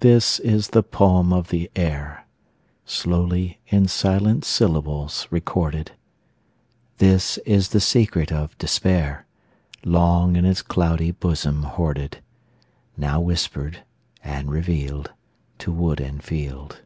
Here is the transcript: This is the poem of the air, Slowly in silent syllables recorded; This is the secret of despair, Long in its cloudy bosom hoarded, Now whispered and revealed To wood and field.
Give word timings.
This 0.00 0.38
is 0.38 0.68
the 0.68 0.82
poem 0.82 1.30
of 1.30 1.50
the 1.50 1.70
air, 1.76 2.24
Slowly 2.86 3.58
in 3.66 3.86
silent 3.86 4.46
syllables 4.46 5.28
recorded; 5.30 5.92
This 6.96 7.36
is 7.44 7.68
the 7.68 7.80
secret 7.82 8.32
of 8.32 8.56
despair, 8.56 9.26
Long 9.84 10.36
in 10.36 10.46
its 10.46 10.62
cloudy 10.62 11.10
bosom 11.10 11.64
hoarded, 11.64 12.22
Now 12.96 13.20
whispered 13.20 13.82
and 14.24 14.50
revealed 14.50 15.12
To 15.58 15.70
wood 15.70 16.00
and 16.00 16.24
field. 16.24 16.80